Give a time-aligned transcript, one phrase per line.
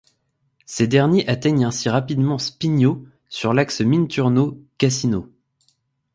[0.65, 5.31] Ces derniers atteignent ainsi rapidement Spigno, sur l’axe Minturno- Cassino.